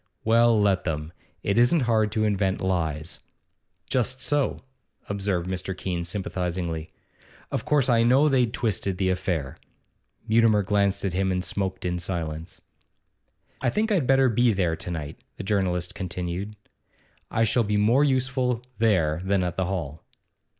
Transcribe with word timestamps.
Well, 0.23 0.59
let 0.59 0.83
them. 0.83 1.13
It 1.43 1.59
isn't 1.59 1.81
hard 1.81 2.11
to 2.13 2.23
invent 2.23 2.59
lies.' 2.59 3.19
'Just 3.85 4.19
so,' 4.19 4.61
observed 5.07 5.47
Mr. 5.47 5.77
Keene 5.77 6.03
sympathisingly. 6.03 6.89
'Of 7.51 7.65
course 7.65 7.87
I 7.87 8.01
know 8.01 8.27
they'd 8.27 8.51
twisted 8.51 8.97
the 8.97 9.11
affair.' 9.11 9.57
Mutimer 10.27 10.63
glanced 10.63 11.05
at 11.05 11.13
him 11.13 11.31
and 11.31 11.45
smoked 11.45 11.85
in 11.85 11.99
silence. 11.99 12.61
'I 13.61 13.69
think 13.69 13.91
I'd 13.91 14.07
better 14.07 14.27
be 14.27 14.53
there 14.53 14.75
to 14.75 14.89
night,' 14.89 15.23
the 15.37 15.43
journalist 15.43 15.93
continued. 15.93 16.55
'I 17.29 17.43
shall 17.43 17.63
be 17.63 17.77
more 17.77 18.03
useful 18.03 18.63
there 18.79 19.21
than 19.23 19.43
at 19.43 19.55
the 19.55 19.65
hall. 19.65 20.03